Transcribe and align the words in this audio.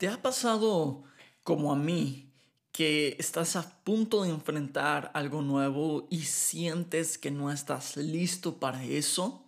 ¿Te 0.00 0.08
ha 0.08 0.22
pasado 0.22 1.02
como 1.44 1.72
a 1.72 1.76
mí 1.76 2.32
que 2.72 3.16
estás 3.18 3.54
a 3.54 3.84
punto 3.84 4.22
de 4.22 4.30
enfrentar 4.30 5.10
algo 5.12 5.42
nuevo 5.42 6.06
y 6.08 6.22
sientes 6.22 7.18
que 7.18 7.30
no 7.30 7.52
estás 7.52 7.98
listo 7.98 8.54
para 8.54 8.82
eso? 8.82 9.44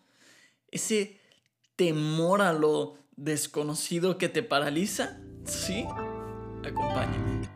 Ese 0.70 1.18
temor 1.74 2.42
a 2.42 2.52
lo 2.52 2.98
desconocido 3.16 4.18
que 4.18 4.28
te 4.28 4.42
paraliza? 4.42 5.18
¿Sí? 5.46 5.86
Acompáñame. 6.62 7.48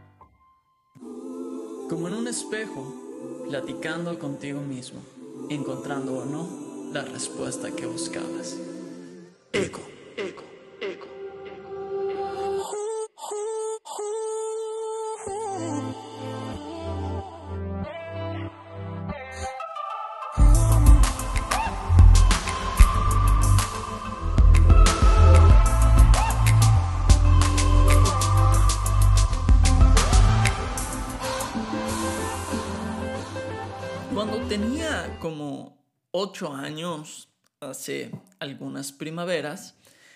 Como 1.91 2.09
en 2.09 2.15
un 2.15 2.29
espejo, 2.29 3.45
platicando 3.51 4.19
contigo 4.19 4.63
mismo, 4.63 5.03
encontrando 5.51 6.15
o 6.15 6.25
no 6.25 6.49
la 6.95 7.03
respuesta 7.03 7.71
que 7.73 7.85
buscabas. 7.85 8.57
Eco, 9.53 9.83
Cuando 34.17 34.39
tenía 34.49 35.15
como 35.21 35.77
ocho 36.11 36.51
años, 36.51 37.29
hace 37.61 38.11
algunas 38.39 38.91
primaveras, 38.91 39.75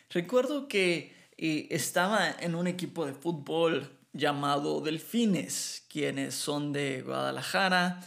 recuerdo 0.09 0.69
que 0.69 1.15
eh, 1.37 1.67
estaba 1.69 2.31
en 2.31 2.55
un 2.55 2.67
equipo 2.67 3.05
de 3.05 3.13
fútbol 3.13 3.91
llamado 4.15 4.81
Delfines, 4.81 5.85
quienes 5.91 6.35
son 6.35 6.73
de 6.73 7.03
Guadalajara 7.03 8.01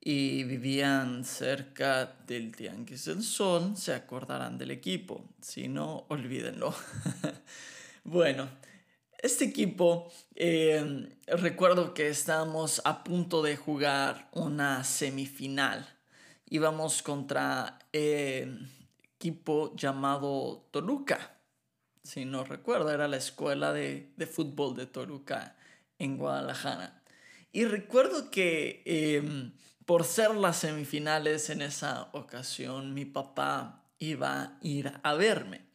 y 0.00 0.42
vivían 0.42 1.24
cerca 1.24 2.16
del 2.26 2.50
Tianguis 2.50 3.04
del 3.04 3.22
Sol, 3.22 3.76
se 3.76 3.94
acordarán 3.94 4.58
del 4.58 4.72
equipo, 4.72 5.22
si 5.40 5.68
no, 5.68 6.06
olvídenlo. 6.08 6.74
bueno, 8.02 8.48
este 9.22 9.44
equipo, 9.46 10.12
eh, 10.34 11.08
recuerdo 11.26 11.94
que 11.94 12.08
estábamos 12.08 12.82
a 12.84 13.04
punto 13.04 13.42
de 13.42 13.56
jugar 13.56 14.28
una 14.32 14.84
semifinal. 14.84 15.86
Íbamos 16.48 17.02
contra 17.02 17.78
eh, 17.92 18.56
equipo 19.14 19.74
llamado 19.74 20.68
Toluca. 20.70 21.38
Si 22.02 22.24
no 22.24 22.44
recuerdo, 22.44 22.90
era 22.90 23.08
la 23.08 23.16
escuela 23.16 23.72
de, 23.72 24.12
fútbol 24.30 24.76
de 24.76 24.86
Toluca 24.86 25.56
en 25.98 26.18
Guadalajara. 26.18 27.02
Y 27.52 27.64
recuerdo 27.64 28.30
que 28.30 28.82
em, 28.84 29.52
por 29.86 30.04
ser 30.04 30.34
las 30.34 30.58
semifinales 30.58 31.50
en 31.50 31.62
esa 31.62 32.10
ocasión, 32.12 32.94
mi 32.94 33.04
papá 33.04 33.84
iba 33.98 34.42
a 34.42 34.58
ir 34.60 34.92
a 35.02 35.14
verme. 35.14 35.66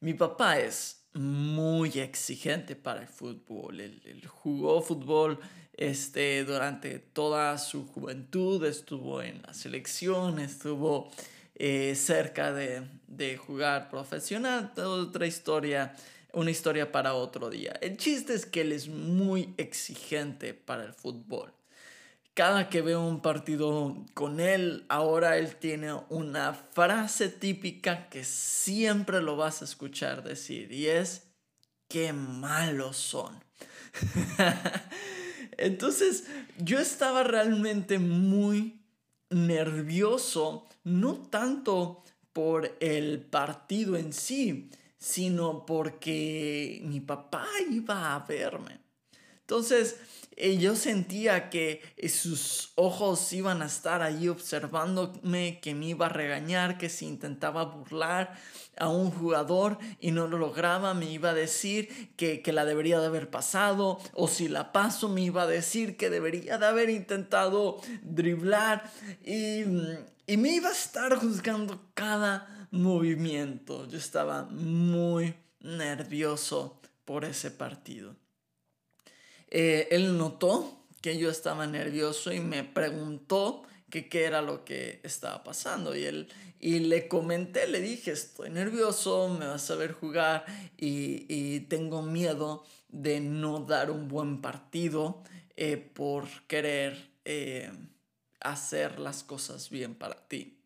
Mi 0.00 0.14
papá 0.14 0.58
es 0.58 1.01
muy 1.14 1.90
exigente 1.98 2.76
para 2.76 3.02
el 3.02 3.08
fútbol. 3.08 3.80
Él, 3.80 4.24
jugó 4.26 4.82
fútbol 4.82 5.38
este, 5.74 6.44
durante 6.44 6.98
toda 6.98 7.58
su 7.58 7.86
juventud, 7.86 8.64
estuvo 8.64 9.22
en 9.22 9.42
la 9.42 9.54
selección, 9.54 10.38
estuvo 10.38 11.10
eh, 11.54 11.94
cerca 11.94 12.52
de, 12.52 12.82
de, 13.06 13.36
jugar 13.36 13.90
profesional, 13.90 14.72
otra 14.76 15.26
historia, 15.26 15.94
una 16.32 16.50
historia 16.50 16.90
para 16.90 17.14
otro 17.14 17.50
día. 17.50 17.78
El 17.80 17.96
chiste 17.96 18.34
es 18.34 18.46
que 18.46 18.62
él 18.62 18.72
es 18.72 18.88
muy 18.88 19.54
exigente 19.58 20.54
para 20.54 20.84
el 20.84 20.92
fútbol 20.92 21.52
cada 22.34 22.68
que 22.68 22.80
veo 22.80 23.06
un 23.06 23.20
partido 23.20 23.96
con 24.14 24.40
él, 24.40 24.86
ahora 24.88 25.36
él 25.36 25.56
tiene 25.56 25.92
una 26.08 26.54
frase 26.54 27.28
típica 27.28 28.08
que 28.08 28.24
siempre 28.24 29.20
lo 29.20 29.36
vas 29.36 29.60
a 29.60 29.66
escuchar 29.66 30.22
decir 30.22 30.72
y 30.72 30.86
es, 30.86 31.28
qué 31.88 32.12
malos 32.12 32.96
son. 32.96 33.38
Entonces 35.58 36.24
yo 36.58 36.78
estaba 36.78 37.22
realmente 37.22 37.98
muy 37.98 38.80
nervioso, 39.28 40.68
no 40.84 41.16
tanto 41.16 42.02
por 42.32 42.76
el 42.80 43.20
partido 43.20 43.96
en 43.96 44.12
sí, 44.14 44.70
sino 44.98 45.66
porque 45.66 46.80
mi 46.84 47.00
papá 47.00 47.46
iba 47.70 48.14
a 48.14 48.20
verme. 48.20 48.80
Entonces, 49.42 49.96
eh, 50.36 50.56
yo 50.56 50.76
sentía 50.76 51.50
que 51.50 51.82
eh, 51.96 52.08
sus 52.08 52.72
ojos 52.76 53.32
iban 53.32 53.60
a 53.60 53.66
estar 53.66 54.00
ahí 54.00 54.28
observándome, 54.28 55.60
que 55.60 55.74
me 55.74 55.88
iba 55.88 56.06
a 56.06 56.08
regañar, 56.08 56.78
que 56.78 56.88
si 56.88 57.06
intentaba 57.06 57.64
burlar 57.64 58.34
a 58.78 58.88
un 58.88 59.10
jugador 59.10 59.78
y 60.00 60.10
no 60.10 60.28
lo 60.28 60.38
lograba, 60.38 60.94
me 60.94 61.10
iba 61.10 61.30
a 61.30 61.34
decir 61.34 62.14
que, 62.16 62.40
que 62.40 62.52
la 62.52 62.64
debería 62.64 62.98
de 62.98 63.06
haber 63.06 63.28
pasado, 63.28 63.98
o 64.14 64.26
si 64.26 64.48
la 64.48 64.72
paso, 64.72 65.08
me 65.10 65.20
iba 65.20 65.42
a 65.42 65.46
decir 65.46 65.98
que 65.98 66.08
debería 66.08 66.56
de 66.56 66.66
haber 66.66 66.88
intentado 66.88 67.80
driblar 68.02 68.90
y, 69.22 69.64
y 70.26 70.36
me 70.38 70.54
iba 70.54 70.70
a 70.70 70.72
estar 70.72 71.14
juzgando 71.16 71.90
cada 71.92 72.68
movimiento. 72.70 73.86
Yo 73.86 73.98
estaba 73.98 74.44
muy 74.44 75.34
nervioso 75.60 76.80
por 77.04 77.26
ese 77.26 77.50
partido. 77.50 78.21
Eh, 79.54 79.88
él 79.90 80.16
notó 80.16 80.86
que 81.02 81.18
yo 81.18 81.30
estaba 81.30 81.66
nervioso 81.66 82.32
y 82.32 82.40
me 82.40 82.64
preguntó 82.64 83.64
qué 83.90 84.24
era 84.24 84.40
lo 84.40 84.64
que 84.64 85.00
estaba 85.02 85.44
pasando. 85.44 85.94
Y, 85.94 86.04
él, 86.04 86.28
y 86.58 86.78
le 86.78 87.06
comenté, 87.06 87.68
le 87.68 87.82
dije, 87.82 88.12
estoy 88.12 88.48
nervioso, 88.48 89.28
me 89.28 89.46
vas 89.46 89.70
a 89.70 89.74
ver 89.74 89.92
jugar 89.92 90.46
y, 90.78 91.60
tengo 91.68 92.00
miedo 92.00 92.64
de 92.88 93.20
no 93.20 93.60
dar 93.60 93.90
un 93.90 94.08
buen 94.08 94.40
partido 94.40 95.22
eh, 95.56 95.76
por 95.76 96.26
querer 96.46 97.10
eh, 97.26 97.70
hacer 98.40 98.98
las 98.98 99.22
cosas 99.22 99.68
bien 99.68 99.94
para 99.94 100.16
ti. 100.28 100.58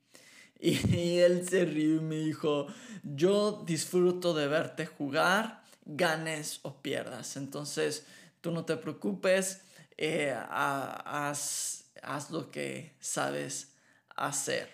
Y, 0.61 0.97
y 0.97 1.19
él 1.19 1.49
se 1.49 1.65
rió 1.65 1.97
y 1.97 2.01
me 2.01 2.19
dijo, 2.19 2.69
yo 3.03 3.65
disfruto 3.67 4.33
de 4.33 4.47
verte 4.47 4.87
jugar, 4.87 5.65
ganes 5.85 6.61
o 6.63 6.81
pierdas. 6.83 7.37
Entonces, 7.37 8.05
tú 8.47 8.53
no 8.53 8.65
te 8.65 8.77
preocupes, 8.77 9.63
eh, 9.97 10.33
haz, 10.51 11.85
lo 12.31 12.49
que 12.49 12.95
sabes 13.01 13.73
hacer. 14.15 14.69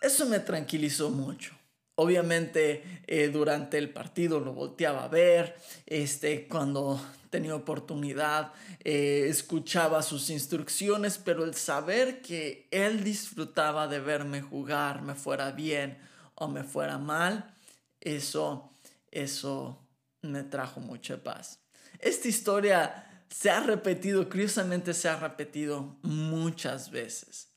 Eso 0.00 0.26
me 0.26 0.38
tranquilizó 0.38 1.10
mucho. 1.10 1.52
Obviamente 1.96 3.02
eh, 3.08 3.26
durante 3.26 3.76
el 3.76 3.90
partido 3.90 4.38
lo 4.38 4.52
volteaba 4.52 5.02
a 5.02 5.08
ver, 5.08 5.56
este, 5.84 6.46
cuando 6.46 7.04
tenía 7.28 7.56
oportunidad 7.56 8.52
eh, 8.84 9.26
escuchaba 9.28 10.00
sus 10.02 10.30
instrucciones, 10.30 11.18
pero 11.18 11.42
el 11.42 11.56
saber 11.56 12.22
que 12.22 12.68
él 12.70 13.02
disfrutaba 13.02 13.88
de 13.88 13.98
verme 13.98 14.42
jugar, 14.42 15.02
me 15.02 15.16
fuera 15.16 15.50
bien 15.50 15.98
o 16.36 16.46
me 16.46 16.62
fuera 16.62 16.98
mal, 16.98 17.52
eso, 18.00 18.70
eso 19.10 19.84
me 20.22 20.44
trajo 20.44 20.78
mucha 20.78 21.20
paz. 21.20 21.63
Esta 22.04 22.28
historia 22.28 23.06
se 23.30 23.48
ha 23.48 23.60
repetido, 23.60 24.28
curiosamente 24.28 24.92
se 24.92 25.08
ha 25.08 25.18
repetido 25.18 25.96
muchas 26.02 26.90
veces. 26.90 27.48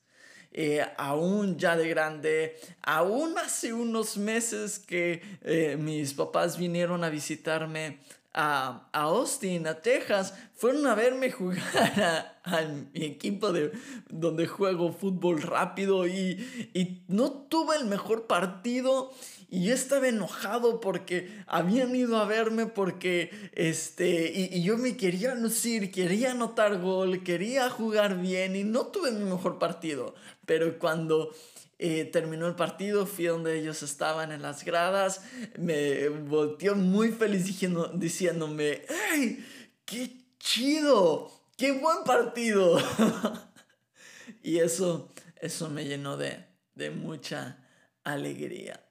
Eh, 0.53 0.85
aún 0.97 1.57
ya 1.57 1.75
de 1.75 1.89
grande, 1.89 2.55
aún 2.81 3.37
hace 3.37 3.73
unos 3.73 4.15
meses 4.15 4.79
que 4.79 5.21
eh, 5.41 5.75
mis 5.77 6.13
papás 6.13 6.57
vinieron 6.57 7.03
a 7.03 7.09
visitarme 7.09 7.99
a, 8.33 8.87
Austin, 8.93 9.67
a 9.67 9.81
Texas, 9.81 10.33
fueron 10.55 10.87
a 10.87 10.95
verme 10.95 11.29
jugar 11.29 12.39
a, 12.45 12.61
mi 12.93 13.03
equipo 13.03 13.51
de, 13.51 13.73
donde 14.07 14.47
juego 14.47 14.93
fútbol 14.93 15.41
rápido 15.41 16.07
y, 16.07 16.71
y 16.73 17.03
no 17.09 17.33
tuve 17.33 17.75
el 17.75 17.85
mejor 17.85 18.27
partido 18.27 19.11
y 19.49 19.63
yo 19.63 19.73
estaba 19.73 20.09
enojado 20.09 20.81
porque 20.81 21.43
habían 21.47 21.95
ido 21.95 22.17
a 22.17 22.25
verme 22.25 22.65
porque, 22.65 23.31
este, 23.53 24.31
y, 24.33 24.61
yo 24.61 24.77
me 24.77 24.97
quería 24.97 25.35
lucir, 25.35 25.89
quería 25.89 26.31
anotar 26.31 26.81
gol, 26.81 27.23
quería 27.23 27.69
jugar 27.69 28.19
bien 28.19 28.57
y 28.57 28.65
no 28.65 28.87
tuve 28.87 29.11
mi 29.11 29.23
mejor 29.23 29.57
partido. 29.57 30.15
Pero 30.45 30.77
cuando 30.79 31.33
eh, 31.79 32.03
terminó 32.05 32.45
el 32.47 32.55
partido, 32.55 33.05
fui 33.05 33.25
donde 33.25 33.57
ellos 33.57 33.83
estaban 33.83 34.33
en 34.33 34.41
las 34.41 34.65
gradas, 34.65 35.21
me 35.57 36.09
volteó 36.09 36.75
muy 36.75 37.13
feliz 37.13 37.45
diciéndome, 37.93 38.81
¡Hey! 38.89 39.45
¡Qué 39.85 40.25
chido! 40.39 41.31
¡Qué 41.55 41.71
buen 41.71 42.03
partido! 42.03 42.77
y 44.43 44.57
eso, 44.57 45.09
eso 45.39 45.69
me 45.69 45.85
llenó 45.85 46.17
de, 46.17 46.45
de 46.75 46.89
mucha 46.91 47.65
alegría. 48.03 48.86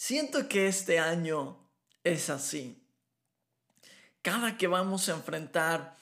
Siento 0.00 0.46
que 0.46 0.68
este 0.68 1.00
año 1.00 1.58
es 2.04 2.30
así. 2.30 2.80
cada 4.22 4.56
que 4.56 4.68
vamos 4.68 5.08
a 5.08 5.14
enfrentar 5.14 5.96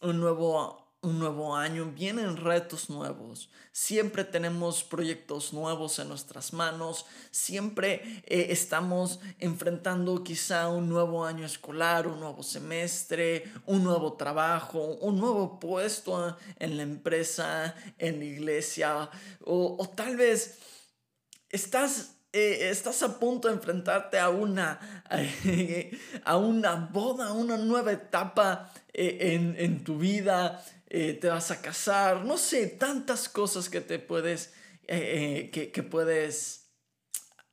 un 0.00 0.18
nuevo 0.18 0.80
un 1.02 1.18
nuevo 1.18 1.54
año, 1.54 1.92
vienen 1.94 2.38
retos 2.38 2.88
nuevos, 2.88 3.50
siempre 3.72 4.24
tenemos 4.24 4.82
proyectos 4.82 5.52
nuevos 5.52 5.98
en 5.98 6.08
nuestras 6.08 6.54
manos, 6.54 7.04
siempre 7.30 8.22
eh, 8.24 8.46
estamos 8.48 9.20
enfrentando 9.38 10.24
quizá 10.24 10.70
un 10.70 10.88
nuevo 10.88 11.26
año 11.26 11.44
escolar, 11.44 12.06
un 12.06 12.20
nuevo 12.20 12.42
semestre, 12.42 13.52
un 13.66 13.84
nuevo 13.84 14.14
trabajo, 14.14 14.78
un 15.02 15.18
nuevo 15.18 15.60
puesto 15.60 16.38
en 16.58 16.78
la 16.78 16.84
empresa, 16.84 17.74
en 17.98 18.20
la 18.20 18.24
iglesia, 18.24 19.10
o, 19.44 19.86
tal 19.94 20.16
vez 20.16 20.58
estás 21.50 22.13
eh, 22.34 22.68
estás 22.68 23.00
a 23.04 23.20
punto 23.20 23.46
de 23.46 23.54
enfrentarte 23.54 24.18
a 24.18 24.28
una, 24.28 25.04
a 26.24 26.36
una 26.36 26.74
boda, 26.74 27.28
a 27.28 27.32
una 27.32 27.56
nueva 27.56 27.92
etapa 27.92 28.72
eh, 28.92 29.34
en, 29.34 29.54
en, 29.56 29.84
tu 29.84 29.98
vida, 29.98 30.64
eh, 30.88 31.14
te 31.14 31.28
vas 31.28 31.52
a 31.52 31.62
casar, 31.62 32.24
no 32.24 32.36
sé, 32.36 32.66
tantas 32.66 33.28
cosas 33.28 33.68
que 33.68 33.80
te 33.80 34.00
puedes, 34.00 34.52
eh, 34.88 35.50
que, 35.52 35.82
puedes 35.84 36.72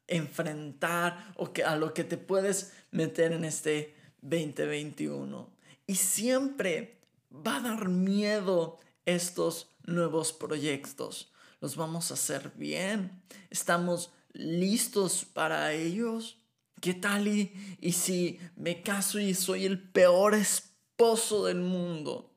enfrentar 0.07 1.33
o 1.37 1.53
que, 1.53 1.63
a 1.63 1.75
lo 1.75 1.93
que 1.93 2.03
te 2.03 2.17
puedes 2.17 2.73
meter 2.89 3.33
en 3.33 3.45
este 3.45 3.95
2021. 4.21 5.47
Y 5.85 5.93
siempre 5.93 7.01
va 7.31 7.57
a 7.57 7.61
dar 7.61 7.87
miedo 7.87 8.79
estos 9.05 9.69
nuevos 9.83 10.33
proyectos. 10.33 11.31
¿Los 11.59 11.75
vamos 11.75 12.09
a 12.09 12.15
hacer 12.15 12.51
bien? 12.55 13.21
¿Estamos 13.51 14.11
listos 14.33 15.25
para 15.25 15.73
ellos? 15.73 16.37
¿Qué 16.79 16.93
tal 16.93 17.27
y, 17.27 17.53
y 17.79 17.91
si 17.91 18.39
me 18.55 18.81
caso 18.81 19.19
y 19.19 19.33
soy 19.33 19.65
el 19.65 19.79
peor 19.79 20.33
esposo 20.33 21.45
del 21.45 21.59
mundo? 21.59 22.31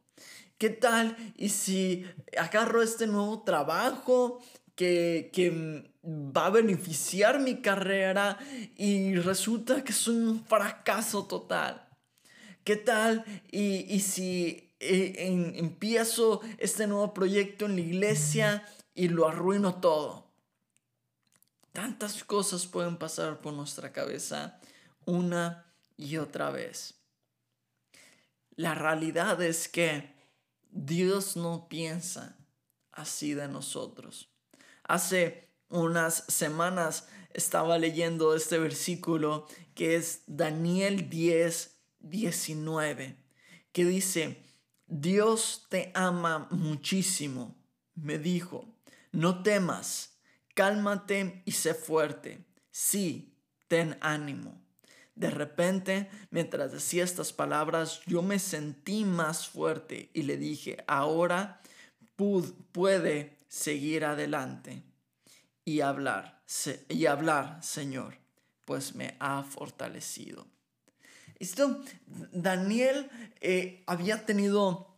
¿Qué 0.58 0.70
tal? 0.70 1.16
Y 1.36 1.48
si 1.48 2.06
agarro 2.38 2.80
este 2.82 3.06
nuevo 3.06 3.42
trabajo 3.42 4.40
que, 4.76 5.90
va 6.06 6.46
a 6.46 6.50
beneficiar 6.50 7.40
mi 7.40 7.62
carrera 7.62 8.38
y 8.76 9.14
resulta 9.16 9.82
que 9.82 9.92
es 9.92 10.06
un 10.06 10.44
fracaso 10.44 11.24
total. 11.24 11.88
¿Qué 12.62 12.76
tal? 12.76 13.24
Y, 13.50 14.00
si 14.00 14.74
eh, 14.80 15.52
empiezo 15.56 16.40
este 16.58 16.86
nuevo 16.86 17.14
proyecto 17.14 17.66
en 17.66 17.76
la 17.76 17.80
iglesia 17.80 18.66
y 18.94 19.08
lo 19.08 19.28
arruino 19.28 19.76
todo. 19.76 20.23
Tantas 21.74 22.22
cosas 22.22 22.68
pueden 22.68 22.98
pasar 22.98 23.40
por 23.40 23.52
nuestra 23.52 23.92
cabeza 23.92 24.60
una 25.06 25.66
y 25.96 26.18
otra 26.18 26.50
vez. 26.50 26.94
La 28.54 28.76
realidad 28.76 29.42
es 29.42 29.66
que 29.66 30.14
Dios 30.70 31.36
no 31.36 31.68
piensa 31.68 32.38
así 32.92 33.34
de 33.34 33.48
nosotros. 33.48 34.30
Hace 34.84 35.50
unas 35.68 36.22
semanas 36.28 37.08
estaba 37.32 37.76
leyendo 37.76 38.36
este 38.36 38.60
versículo 38.60 39.48
que 39.74 39.96
es 39.96 40.22
Daniel 40.28 41.10
10, 41.10 41.76
19, 41.98 43.16
que 43.72 43.84
dice, 43.84 44.44
Dios 44.86 45.66
te 45.68 45.90
ama 45.96 46.46
muchísimo. 46.52 47.56
Me 47.96 48.20
dijo, 48.20 48.64
no 49.10 49.42
temas, 49.42 50.13
cálmate 50.54 51.42
y 51.44 51.52
sé 51.52 51.74
fuerte. 51.74 52.44
Sí, 52.70 53.34
ten 53.68 53.98
ánimo. 54.00 54.60
De 55.14 55.30
repente, 55.30 56.10
mientras 56.30 56.72
decía 56.72 57.04
estas 57.04 57.32
palabras, 57.32 58.00
yo 58.06 58.22
me 58.22 58.38
sentí 58.38 59.04
más 59.04 59.46
fuerte 59.46 60.10
y 60.12 60.22
le 60.22 60.36
dije, 60.36 60.82
ahora 60.88 61.60
puede 62.72 63.36
seguir 63.48 64.04
adelante 64.04 64.82
y 65.64 65.80
hablar, 65.80 66.42
y 66.88 67.06
hablar, 67.06 67.62
Señor, 67.62 68.18
pues 68.64 68.94
me 68.94 69.16
ha 69.20 69.42
fortalecido. 69.42 70.46
Esto, 71.38 71.82
Daniel 72.32 73.10
eh, 73.40 73.82
había 73.86 74.24
tenido 74.24 74.94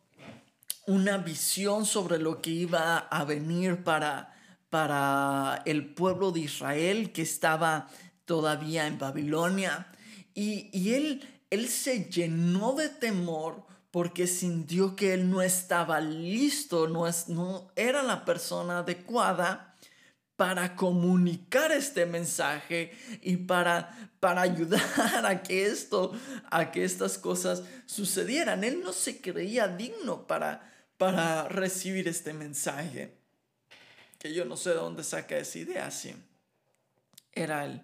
una 0.87 1.19
visión 1.19 1.85
sobre 1.85 2.19
lo 2.19 2.41
que 2.41 2.51
iba 2.51 2.99
a 2.99 3.25
venir 3.25 3.83
para, 3.83 4.36
para 4.71 5.63
el 5.65 5.95
pueblo 5.95 6.33
de 6.33 6.41
Israel 6.41 7.13
que 7.13 7.23
estaba 7.23 7.89
todavía 8.25 8.87
en 8.87 8.99
Babilonia. 8.99 9.87
Y, 10.35 10.93
él, 10.93 11.27
él 11.51 11.69
se 11.69 12.11
llenó 12.11 12.75
de 12.75 12.89
temor 12.89 13.65
porque 13.91 14.27
sintió 14.27 14.95
que 14.95 15.15
él 15.15 15.31
no 15.31 15.41
estaba 15.41 16.01
listo, 16.01 16.89
no, 16.89 17.07
es, 17.07 17.29
no 17.29 17.73
era 17.77 18.03
la 18.03 18.27
persona 18.27 18.81
adecuada 18.81 19.75
para 20.37 20.77
comunicar 20.77 21.73
este 21.73 22.05
mensaje 22.05 22.93
y 23.23 23.39
para, 23.39 24.11
para 24.21 24.43
ayudar 24.43 24.83
a 25.25 25.43
que 25.43 25.67
esto, 25.67 26.13
a 26.51 26.71
que 26.71 26.85
estas 26.85 27.17
cosas 27.17 27.63
sucedieran. 27.87 28.63
Él 28.65 28.83
no 28.85 28.93
se 28.93 29.23
creía 29.23 29.69
digno 29.69 30.27
para, 30.27 30.71
para 30.99 31.49
recibir 31.49 32.07
este 32.07 32.35
mensaje. 32.35 33.26
Que 34.19 34.33
yo 34.33 34.45
no 34.45 34.57
sé 34.57 34.71
de 34.71 34.77
dónde 34.77 35.05
saca 35.05 35.37
esa 35.37 35.59
idea, 35.59 35.91
sí. 35.91 36.15
Era 37.33 37.65
él 37.65 37.83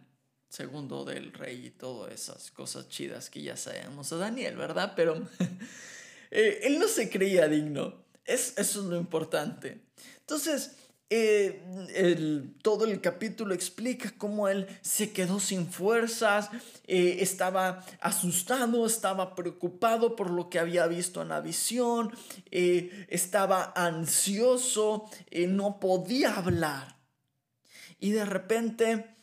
segundo 0.52 1.06
del 1.06 1.32
rey 1.32 1.66
y 1.66 1.70
todas 1.70 2.12
esas 2.12 2.50
cosas 2.50 2.86
chidas 2.90 3.30
que 3.30 3.40
ya 3.40 3.56
sabemos 3.56 4.12
a 4.12 4.16
Daniel, 4.16 4.54
¿verdad? 4.56 4.92
Pero 4.94 5.16
eh, 6.30 6.60
él 6.64 6.78
no 6.78 6.88
se 6.88 7.08
creía 7.08 7.48
digno. 7.48 8.04
Es, 8.26 8.52
eso 8.58 8.80
es 8.80 8.86
lo 8.86 8.96
importante. 8.98 9.80
Entonces, 10.20 10.72
eh, 11.14 12.54
todo 12.62 12.86
el 12.86 13.00
capítulo 13.00 13.52
explica 13.54 14.12
cómo 14.16 14.48
él 14.48 14.66
se 14.80 15.12
quedó 15.12 15.40
sin 15.40 15.66
fuerzas, 15.66 16.48
eh, 16.86 17.18
estaba 17.20 17.84
asustado, 18.00 18.86
estaba 18.86 19.34
preocupado 19.34 20.16
por 20.16 20.30
lo 20.30 20.48
que 20.48 20.58
había 20.58 20.86
visto 20.86 21.20
en 21.20 21.28
la 21.28 21.40
visión, 21.40 22.12
estaba 22.50 23.72
ansioso, 23.76 25.10
no 25.48 25.80
podía 25.80 26.36
hablar. 26.36 26.96
Y 27.98 28.12
de 28.12 28.24
repente 28.24 29.14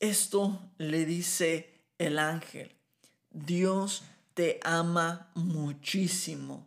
esto 0.00 0.60
le 0.78 1.04
dice 1.04 1.82
el 1.98 2.18
ángel. 2.18 2.74
Dios 3.30 4.02
te 4.34 4.60
ama 4.62 5.30
muchísimo. 5.34 6.66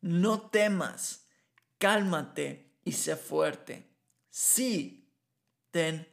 No 0.00 0.42
temas, 0.42 1.26
cálmate 1.78 2.72
y 2.84 2.92
sé 2.92 3.16
fuerte. 3.16 3.95
Sí, 4.38 5.08
ten 5.70 6.06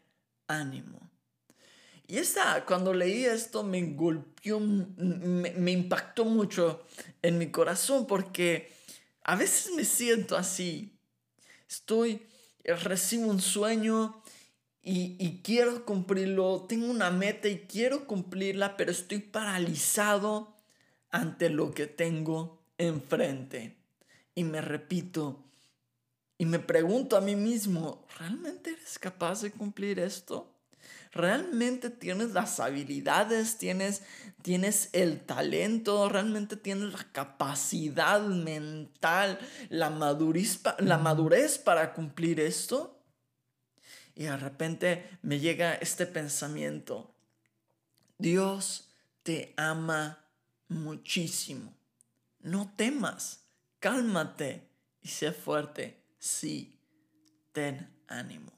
ánimo. 0.48 1.12
Y 2.08 2.20
esta, 2.20 2.66
cuando 2.66 2.94
leí 2.94 3.26
esto 3.26 3.64
me 3.64 3.82
golpeó, 3.82 4.62
me, 4.62 5.52
me 5.52 5.72
impactó 5.72 6.24
mucho 6.24 6.88
en 7.22 7.38
mi 7.38 7.52
corazón 7.52 8.08
porque 8.08 8.72
a 9.26 9.36
veces 9.36 9.74
me 9.74 9.84
siento 9.84 10.38
así. 10.38 10.98
Estoy, 11.68 12.26
recibo 12.64 13.28
un 13.28 13.42
sueño 13.42 14.24
y, 14.82 15.42
quiero 15.44 15.84
cumplirlo, 15.84 16.66
tengo 16.66 16.90
una 16.90 17.12
meta 17.12 17.50
y 17.50 17.68
quiero 17.68 18.08
cumplirla, 18.08 18.78
pero 18.78 18.92
estoy 18.92 19.20
paralizado 19.20 20.56
ante 21.10 21.50
lo 21.50 21.74
que 21.74 21.88
tengo 21.88 22.64
enfrente. 22.78 23.76
Y 24.34 24.46
me 24.46 24.62
repito, 24.62 25.44
y 26.38 26.46
me 26.46 26.60
pregunto 26.60 27.16
a 27.16 27.22
mí 27.22 27.36
mismo, 27.36 28.06
¿realmente 28.18 28.72
eres 28.72 28.98
capaz 29.00 29.42
de 29.42 29.52
cumplir 29.52 30.00
esto? 30.00 30.54
¿Realmente 31.12 31.92
tienes 31.92 32.32
las 32.32 32.60
habilidades? 32.60 33.60
¿Tienes, 33.60 34.02
tienes 34.42 34.90
el 34.94 35.22
talento? 35.22 36.10
¿Realmente 36.10 36.58
tienes 36.58 36.92
la 36.92 37.12
capacidad 37.12 38.20
mental, 38.22 39.40
la 39.70 39.92
madurez, 39.92 40.62
la 40.80 40.98
madurez 40.98 41.60
para 41.60 41.94
cumplir 41.94 42.40
esto? 42.40 43.00
Y 44.16 44.24
de 44.24 44.38
repente 44.38 45.20
me 45.22 45.40
llega 45.40 45.76
este 45.76 46.08
pensamiento. 46.08 47.14
Dios 48.18 48.90
te 49.22 49.54
ama 49.56 50.26
muchísimo. 50.68 51.76
No 52.40 52.74
temas, 52.76 53.46
cálmate 53.80 54.68
y 55.02 55.10
sé 55.10 55.32
fuerte. 55.32 56.03
Sí, 56.24 56.80
ten 57.52 57.94
ánimo. 58.08 58.54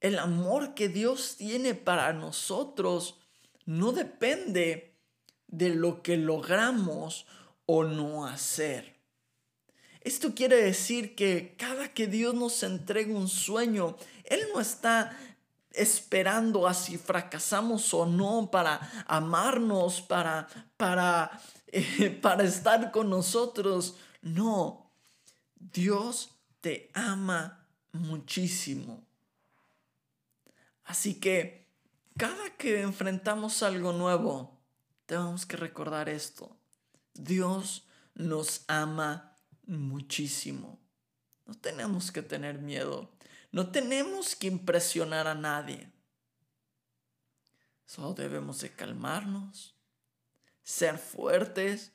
El 0.00 0.18
amor 0.18 0.74
que 0.74 0.88
Dios 0.88 1.36
tiene 1.36 1.76
para 1.76 2.12
nosotros 2.12 3.20
no 3.64 3.92
depende 3.92 4.96
de 5.46 5.76
lo 5.76 6.02
que 6.02 6.16
logramos 6.16 7.24
o 7.66 7.84
no 7.84 8.26
hacer. 8.26 8.96
Esto 10.00 10.34
quiere 10.34 10.56
decir 10.56 11.14
que 11.14 11.54
cada 11.56 11.94
que 11.94 12.08
Dios 12.08 12.34
nos 12.34 12.60
entrega 12.64 13.14
un 13.14 13.28
sueño, 13.28 13.96
Él 14.24 14.40
no 14.52 14.60
está 14.60 15.16
esperando 15.70 16.66
a 16.66 16.74
si 16.74 16.98
fracasamos 16.98 17.94
o 17.94 18.06
no 18.06 18.50
para 18.50 19.04
amarnos, 19.06 20.00
para, 20.00 20.48
para, 20.76 21.40
eh, 21.68 22.10
para 22.10 22.42
estar 22.42 22.90
con 22.90 23.08
nosotros. 23.08 23.94
No, 24.20 24.81
Dios 25.70 26.30
te 26.60 26.90
ama 26.94 27.66
muchísimo. 27.92 29.06
Así 30.84 31.20
que 31.20 31.68
cada 32.18 32.56
que 32.56 32.80
enfrentamos 32.80 33.62
algo 33.62 33.92
nuevo, 33.92 34.60
tenemos 35.06 35.46
que 35.46 35.56
recordar 35.56 36.08
esto. 36.08 36.56
Dios 37.14 37.86
nos 38.14 38.64
ama 38.66 39.36
muchísimo. 39.66 40.80
No 41.46 41.54
tenemos 41.54 42.10
que 42.10 42.22
tener 42.22 42.58
miedo. 42.58 43.10
No 43.52 43.70
tenemos 43.70 44.34
que 44.34 44.48
impresionar 44.48 45.28
a 45.28 45.34
nadie. 45.34 45.90
Solo 47.86 48.14
debemos 48.14 48.60
de 48.62 48.70
calmarnos, 48.70 49.76
ser 50.62 50.98
fuertes 50.98 51.92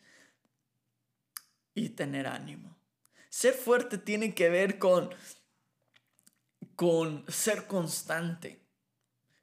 y 1.74 1.90
tener 1.90 2.28
ánimo. 2.28 2.77
Ser 3.38 3.54
fuerte 3.54 4.00
tiene 4.00 4.34
que 4.34 4.50
ver 4.50 4.80
con, 4.80 5.14
con 6.76 7.24
ser 7.28 7.68
constante, 7.68 8.66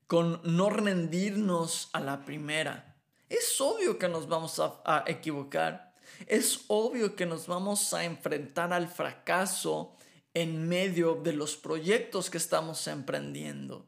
con 0.09 0.41
no 0.43 0.69
rendirnos 0.69 1.91
a 1.93 2.01
la 2.01 2.25
primera. 2.25 2.97
Es 3.29 3.61
obvio 3.61 3.97
que 3.97 4.09
nos 4.09 4.27
vamos 4.27 4.59
a, 4.59 4.83
a 4.85 5.05
equivocar. 5.07 5.95
Es 6.27 6.65
obvio 6.67 7.15
que 7.15 7.25
nos 7.25 7.47
vamos 7.47 7.95
a 7.95 8.05
enfrentar 8.05 8.73
al 8.73 8.89
fracaso 8.89 9.97
en 10.35 10.67
medio 10.67 11.15
de 11.15 11.33
los 11.33 11.55
proyectos 11.55 12.31
que 12.31 12.39
estamos 12.39 12.89
emprendiendo. 12.89 13.87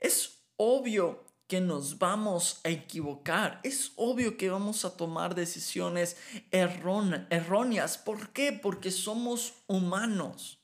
Es 0.00 0.38
obvio 0.56 1.26
que 1.46 1.60
nos 1.60 1.98
vamos 1.98 2.60
a 2.64 2.70
equivocar. 2.70 3.60
Es 3.62 3.92
obvio 3.96 4.36
que 4.36 4.50
vamos 4.50 4.84
a 4.84 4.96
tomar 4.96 5.34
decisiones 5.34 6.16
erróneas. 6.50 7.98
¿Por 7.98 8.30
qué? 8.30 8.52
Porque 8.52 8.90
somos 8.90 9.54
humanos. 9.66 10.60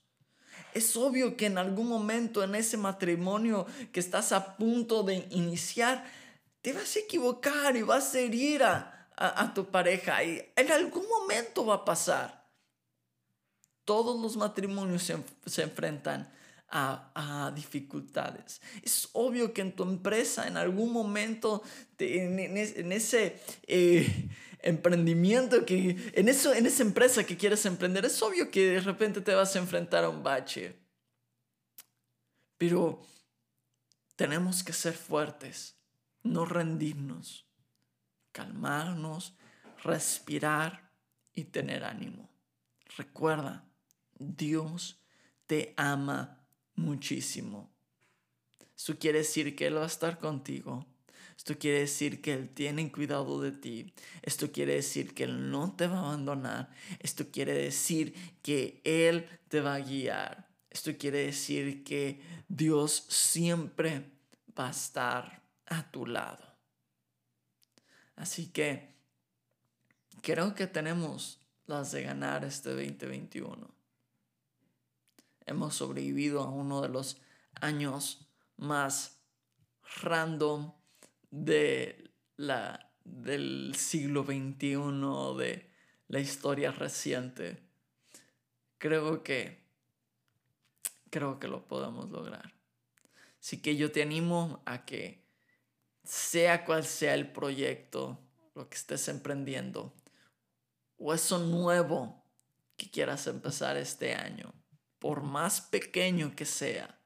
Es 0.75 0.97
obvio 0.97 1.37
que 1.37 1.47
en 1.47 1.59
algún 1.59 1.89
momento 1.89 2.43
en 2.43 2.55
ese 2.55 2.77
matrimonio 2.77 3.67
que 3.93 4.01
estás 4.01 4.33
a 4.33 4.57
punto 4.57 5.03
de 5.03 5.27
iniciar, 5.31 6.05
te 6.63 6.73
vas 6.73 6.97
a 6.97 7.01
equivocar 7.01 7.77
y 7.77 7.83
vas 7.83 8.15
a 8.15 8.21
herir 8.21 8.63
a, 8.63 9.09
a 9.17 9.55
tu 9.55 9.67
pareja. 9.67 10.25
Y 10.25 10.53
en 10.57 10.73
algún 10.73 11.07
momento 11.09 11.67
va 11.67 11.77
a 11.77 11.85
pasar. 11.85 12.43
Todos 13.85 14.21
los 14.21 14.37
matrimonios 14.37 15.03
se, 15.47 15.63
enfrentan 15.63 16.33
a, 16.73 17.53
dificultades. 17.55 18.61
Es 18.83 19.09
obvio 19.13 19.53
que 19.53 19.61
en 19.61 19.73
tu 19.73 19.83
empresa, 19.83 20.49
en 20.49 20.57
algún 20.57 20.93
momento, 20.93 21.63
en, 21.99 22.93
ese 22.93 23.41
eh, 23.67 24.31
emprendimiento, 24.61 25.67
que, 25.67 26.13
en, 26.15 26.29
eso, 26.29 26.55
en 26.55 26.67
esa 26.67 26.83
empresa 26.83 27.25
que 27.25 27.37
quieres 27.37 27.67
emprender, 27.67 28.05
es 28.07 28.21
obvio 28.23 28.51
que 28.51 28.73
de 28.73 28.81
repente 28.81 29.21
te 29.21 29.35
vas 29.35 29.55
a 29.55 29.59
enfrentar 29.59 30.05
a 30.05 30.09
un 30.09 30.23
bache. 30.23 30.77
Pero 32.57 33.03
tenemos 34.17 34.63
que 34.63 34.73
ser 34.73 34.95
fuertes, 34.95 35.77
no 36.23 36.47
rendirnos, 36.47 37.47
calmarnos, 38.31 39.35
respirar 39.83 40.91
y 41.35 41.45
tener 41.45 41.85
ánimo. 41.85 42.31
Recuerda, 42.97 43.65
Dios 44.19 45.01
te 45.47 45.75
ama 45.77 46.42
muchísimo. 46.75 47.71
Esto 48.77 48.99
quiere 48.99 49.19
decir 49.19 49.55
que 49.55 49.67
Él 49.67 49.77
va 49.77 49.85
a 49.85 49.87
estar 49.87 50.19
contigo. 50.19 50.87
Esto 51.37 51.59
quiere 51.59 51.81
decir 51.81 52.21
que 52.21 52.33
Él 52.33 52.51
tiene 52.51 52.91
cuidado 52.91 53.41
de 53.41 53.53
ti. 53.53 53.93
Esto 54.23 54.51
quiere 54.51 54.75
decir 54.75 55.15
que 55.15 55.25
Él 55.25 55.51
no 55.51 55.75
te 55.77 55.87
va 55.87 55.99
a 55.99 56.09
abandonar. 56.09 56.71
Esto 56.99 57.31
quiere 57.31 57.55
decir 57.55 58.15
que 58.43 58.81
Él 58.85 59.29
te 59.49 59.61
va 59.61 59.75
a 59.75 59.81
guiar. 59.81 60.49
Esto 60.71 60.97
quiere 60.97 61.27
decir 61.27 61.85
que 61.85 62.21
Dios 62.49 63.05
siempre 63.09 64.11
va 64.59 64.69
a 64.69 64.71
estar 64.71 65.43
a 65.67 65.91
tu 65.91 66.07
lado. 66.07 66.45
Así 68.17 68.47
que 68.47 68.95
creo 70.23 70.55
que 70.55 70.67
tenemos 70.67 71.41
las 71.67 71.93
de 71.93 72.03
ganar 72.03 72.45
este 72.45 72.71
2021 72.71 73.82
hemos 75.47 75.75
sobrevivido 75.75 76.43
a 76.43 76.51
uno 76.51 76.83
de 76.83 76.89
los 76.89 77.21
años 77.61 78.27
más 78.57 79.19
random 80.03 80.73
de 81.31 82.11
la, 82.37 82.93
del 83.05 83.75
siglo 83.77 84.25
XXI, 84.25 85.37
de 85.39 85.71
la 86.09 86.21
historia 86.21 86.73
reciente. 86.73 87.59
Creo 88.79 89.23
que, 89.23 89.63
creo 91.11 91.39
que 91.39 91.49
lo 91.49 91.67
podemos 91.67 92.11
lograr. 92.11 92.53
Así 93.41 93.61
que 93.61 93.77
yo 93.77 93.91
te 93.91 94.03
animo 94.03 94.63
a 94.67 94.85
que 94.85 95.25
sea 96.05 96.65
cual 96.65 96.85
sea 96.85 97.15
el 97.15 97.33
proyecto, 97.33 98.19
lo 98.55 98.69
que 98.69 98.77
estés 98.77 99.09
emprendiendo, 99.09 99.93
o 100.99 101.15
eso 101.15 101.39
nuevo 101.39 102.23
que 102.77 102.91
quieras 102.91 103.27
empezar 103.27 103.77
este 103.77 104.15
año, 104.15 104.53
por 105.03 105.25
más 105.25 105.61
pequeño 105.61 106.37
que 106.37 106.45
sea, 106.45 106.97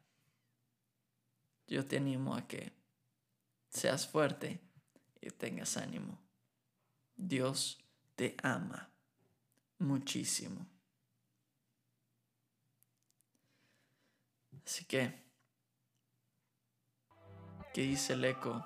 yo 1.66 1.86
te 1.86 1.96
animo 1.96 2.34
a 2.34 2.46
que 2.46 2.74
seas 3.70 4.06
fuerte 4.06 4.60
y 5.22 5.30
tengas 5.30 5.78
ánimo. 5.78 6.18
Dios 7.16 7.78
te 8.14 8.36
ama 8.42 8.90
muchísimo. 9.78 10.66
Así 14.66 14.84
que, 14.84 15.14
¿qué 17.72 17.80
dice 17.80 18.12
el 18.12 18.26
eco? 18.26 18.62